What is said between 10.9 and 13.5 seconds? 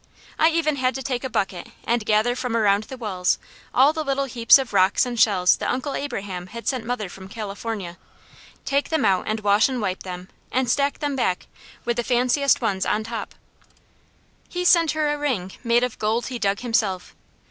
them back, with the fanciest ones on top.